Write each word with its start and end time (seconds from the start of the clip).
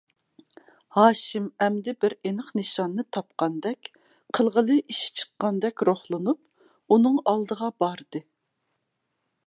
ھاشىم 0.95 1.43
ئەمدى 1.65 1.93
بىر 2.05 2.15
ئېنىق 2.29 2.47
نىشاننى 2.61 3.05
تاپقاندەك، 3.17 3.91
قىلغىلى 4.39 4.79
ئىش 4.95 5.03
چىققاندەك 5.21 5.85
روھلىنىپ، 5.91 6.95
ئۇنىڭ 6.97 7.23
ئالدىغا 7.33 7.73
باردى. 7.85 8.25